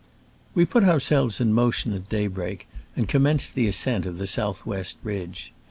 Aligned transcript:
We 0.55 0.65
put 0.65 0.83
ourselves 0.83 1.39
in 1.39 1.53
motion 1.53 1.93
at 1.93 2.09
day 2.09 2.25
break, 2.25 2.67
and 2.95 3.07
commenced 3.07 3.53
the 3.53 3.67
ascent 3.67 4.07
of 4.07 4.17
the 4.17 4.25
south 4.25 4.65
west 4.65 4.97
ridge. 5.03 5.53